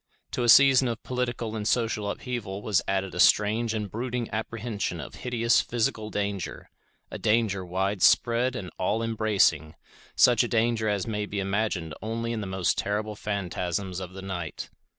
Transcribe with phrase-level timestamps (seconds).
[0.31, 4.99] To a season of political and social upheaval was added a strange and brooding apprehension
[4.99, 6.71] of hideous physical danger;
[7.11, 9.75] a danger widespread and all embracing,
[10.15, 14.23] such a danger as may be imagined only in the most terrible phantasms of the
[14.23, 14.71] night.